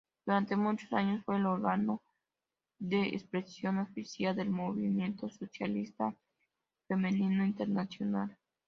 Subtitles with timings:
[0.25, 2.01] Durante muchos años, fue el órgano
[2.79, 6.15] de expresión oficial del movimiento socialista
[6.87, 8.35] femenino internacional.